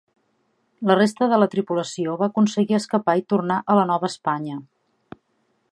La 0.91 0.95
resta 0.99 1.27
de 1.33 1.37
la 1.41 1.47
tripulació 1.51 2.15
va 2.23 2.31
aconseguir 2.33 2.77
escapar 2.79 3.15
i 3.21 3.25
tornar 3.35 3.61
a 3.75 3.75
la 3.81 3.87
Nova 3.93 4.13
Espanya. 4.15 4.57